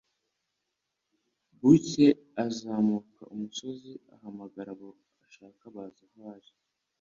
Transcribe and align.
"Bukcye 1.59 2.07
azamuka 2.45 3.21
umusozi 3.33 3.91
ahamagara 4.15 4.69
abo 4.75 4.89
ashaka 5.25 5.63
baza 5.75 6.03
aho 6.07 6.23
ari, 6.35 6.51